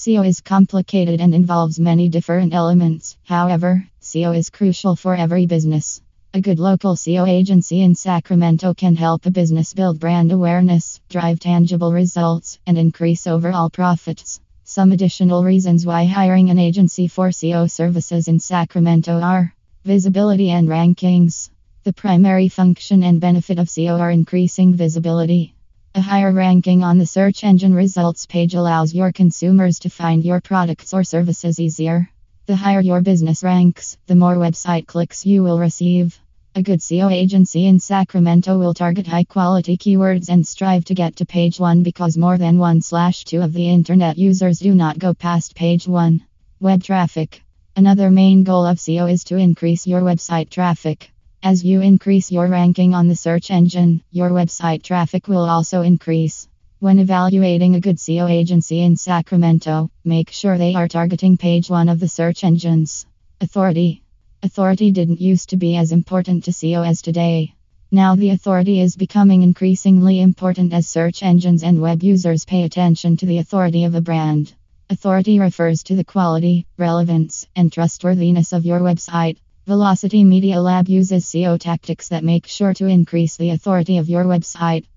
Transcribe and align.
SEO 0.00 0.26
is 0.26 0.40
complicated 0.40 1.20
and 1.20 1.34
involves 1.34 1.78
many 1.78 2.08
different 2.08 2.54
elements. 2.54 3.18
However, 3.24 3.86
SEO 4.00 4.34
is 4.34 4.48
crucial 4.48 4.96
for 4.96 5.14
every 5.14 5.44
business. 5.44 6.00
A 6.32 6.40
good 6.40 6.58
local 6.58 6.96
SEO 6.96 7.28
agency 7.28 7.82
in 7.82 7.94
Sacramento 7.94 8.72
can 8.72 8.96
help 8.96 9.26
a 9.26 9.30
business 9.30 9.74
build 9.74 10.00
brand 10.00 10.32
awareness, 10.32 11.02
drive 11.10 11.38
tangible 11.38 11.92
results, 11.92 12.58
and 12.66 12.78
increase 12.78 13.26
overall 13.26 13.68
profits. 13.68 14.40
Some 14.64 14.92
additional 14.92 15.44
reasons 15.44 15.84
why 15.84 16.06
hiring 16.06 16.48
an 16.48 16.58
agency 16.58 17.06
for 17.06 17.28
SEO 17.28 17.70
services 17.70 18.26
in 18.26 18.40
Sacramento 18.40 19.20
are 19.20 19.54
visibility 19.84 20.48
and 20.48 20.66
rankings. 20.66 21.50
The 21.84 21.92
primary 21.92 22.48
function 22.48 23.02
and 23.02 23.20
benefit 23.20 23.58
of 23.58 23.68
SEO 23.68 24.00
are 24.00 24.10
increasing 24.10 24.72
visibility. 24.72 25.54
A 25.92 26.00
higher 26.00 26.32
ranking 26.32 26.84
on 26.84 26.98
the 26.98 27.06
search 27.06 27.42
engine 27.42 27.74
results 27.74 28.24
page 28.24 28.54
allows 28.54 28.94
your 28.94 29.10
consumers 29.10 29.80
to 29.80 29.90
find 29.90 30.24
your 30.24 30.40
products 30.40 30.94
or 30.94 31.02
services 31.02 31.58
easier. 31.58 32.08
The 32.46 32.54
higher 32.54 32.80
your 32.80 33.00
business 33.00 33.42
ranks, 33.42 33.98
the 34.06 34.14
more 34.14 34.36
website 34.36 34.86
clicks 34.86 35.26
you 35.26 35.42
will 35.42 35.58
receive. 35.58 36.16
A 36.54 36.62
good 36.62 36.78
SEO 36.78 37.10
agency 37.10 37.66
in 37.66 37.80
Sacramento 37.80 38.56
will 38.56 38.72
target 38.72 39.08
high 39.08 39.24
quality 39.24 39.76
keywords 39.76 40.28
and 40.28 40.46
strive 40.46 40.84
to 40.84 40.94
get 40.94 41.16
to 41.16 41.26
page 41.26 41.58
1 41.58 41.82
because 41.82 42.16
more 42.16 42.38
than 42.38 42.58
1 42.58 42.82
slash 42.82 43.24
2 43.24 43.42
of 43.42 43.52
the 43.52 43.68
internet 43.68 44.16
users 44.16 44.60
do 44.60 44.76
not 44.76 45.00
go 45.00 45.12
past 45.12 45.56
page 45.56 45.88
1. 45.88 46.22
Web 46.60 46.84
traffic. 46.84 47.42
Another 47.74 48.12
main 48.12 48.44
goal 48.44 48.64
of 48.64 48.78
SEO 48.78 49.10
is 49.10 49.24
to 49.24 49.36
increase 49.36 49.88
your 49.88 50.02
website 50.02 50.50
traffic. 50.50 51.10
As 51.42 51.64
you 51.64 51.80
increase 51.80 52.30
your 52.30 52.46
ranking 52.48 52.92
on 52.92 53.08
the 53.08 53.16
search 53.16 53.50
engine, 53.50 54.02
your 54.10 54.28
website 54.28 54.82
traffic 54.82 55.26
will 55.26 55.48
also 55.48 55.80
increase. 55.80 56.46
When 56.80 56.98
evaluating 56.98 57.74
a 57.74 57.80
good 57.80 57.96
SEO 57.96 58.30
agency 58.30 58.82
in 58.82 58.94
Sacramento, 58.96 59.90
make 60.04 60.30
sure 60.30 60.58
they 60.58 60.74
are 60.74 60.86
targeting 60.86 61.38
page 61.38 61.70
1 61.70 61.88
of 61.88 61.98
the 61.98 62.08
search 62.08 62.44
engines. 62.44 63.06
Authority 63.40 64.02
Authority 64.42 64.90
didn't 64.90 65.22
used 65.22 65.48
to 65.48 65.56
be 65.56 65.76
as 65.76 65.92
important 65.92 66.44
to 66.44 66.50
SEO 66.50 66.86
as 66.86 67.00
today. 67.00 67.54
Now 67.90 68.16
the 68.16 68.30
authority 68.30 68.78
is 68.78 68.94
becoming 68.94 69.42
increasingly 69.42 70.20
important 70.20 70.74
as 70.74 70.86
search 70.88 71.22
engines 71.22 71.62
and 71.62 71.80
web 71.80 72.02
users 72.02 72.44
pay 72.44 72.64
attention 72.64 73.16
to 73.16 73.24
the 73.24 73.38
authority 73.38 73.84
of 73.84 73.94
a 73.94 74.02
brand. 74.02 74.52
Authority 74.90 75.38
refers 75.38 75.84
to 75.84 75.96
the 75.96 76.04
quality, 76.04 76.66
relevance, 76.76 77.46
and 77.56 77.72
trustworthiness 77.72 78.52
of 78.52 78.66
your 78.66 78.80
website. 78.80 79.38
Velocity 79.66 80.24
Media 80.24 80.58
Lab 80.58 80.88
uses 80.88 81.26
SEO 81.26 81.60
tactics 81.60 82.08
that 82.08 82.24
make 82.24 82.46
sure 82.46 82.72
to 82.72 82.86
increase 82.86 83.36
the 83.36 83.50
authority 83.50 83.98
of 83.98 84.08
your 84.08 84.24
website. 84.24 84.86